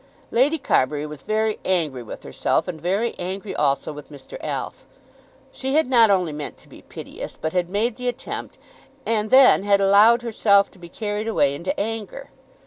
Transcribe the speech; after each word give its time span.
Lady 0.31 0.57
Carbury 0.57 1.05
was 1.05 1.21
very 1.21 1.59
angry 1.63 2.01
with 2.01 2.23
herself, 2.23 2.67
and 2.67 2.81
very 2.81 3.13
angry 3.19 3.55
also 3.55 3.93
with 3.93 4.09
Mr. 4.09 4.35
Alf. 4.43 4.83
She 5.51 5.75
had 5.75 5.85
not 5.85 6.09
only 6.09 6.31
meant 6.31 6.57
to 6.57 6.67
be 6.67 6.81
piteous, 6.81 7.37
but 7.39 7.53
had 7.53 7.69
made 7.69 7.97
the 7.97 8.07
attempt 8.07 8.57
and 9.05 9.29
then 9.29 9.61
had 9.61 9.79
allowed 9.79 10.23
herself 10.23 10.71
to 10.71 10.79
be 10.79 10.89
carried 10.89 11.27
away 11.27 11.53
into 11.53 11.79
anger. 11.79 12.31